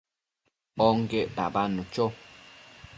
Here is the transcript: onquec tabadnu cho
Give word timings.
onquec 0.87 1.27
tabadnu 1.35 1.83
cho 1.93 2.05